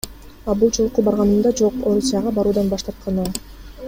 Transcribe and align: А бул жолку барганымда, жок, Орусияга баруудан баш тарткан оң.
А 0.51 0.53
бул 0.61 0.71
жолку 0.77 1.03
барганымда, 1.09 1.51
жок, 1.61 1.77
Орусияга 1.91 2.33
баруудан 2.39 2.73
баш 2.73 2.87
тарткан 2.89 3.21
оң. 3.27 3.31